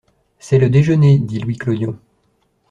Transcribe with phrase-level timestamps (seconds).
[0.39, 1.95] C’est le déjeuner, dit Louis Clodion.